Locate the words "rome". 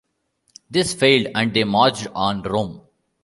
2.41-2.81